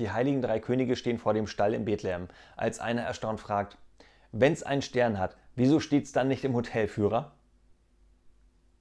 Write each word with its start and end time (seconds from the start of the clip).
Die 0.00 0.10
heiligen 0.10 0.40
drei 0.40 0.60
Könige 0.60 0.96
stehen 0.96 1.18
vor 1.18 1.34
dem 1.34 1.46
Stall 1.46 1.74
in 1.74 1.84
Bethlehem, 1.84 2.28
als 2.56 2.80
einer 2.80 3.02
erstaunt 3.02 3.38
fragt, 3.38 3.76
wenn's 4.32 4.62
einen 4.62 4.80
Stern 4.80 5.18
hat, 5.18 5.36
wieso 5.56 5.78
steht's 5.78 6.10
dann 6.12 6.26
nicht 6.26 6.42
im 6.42 6.54
Hotelführer? 6.54 7.32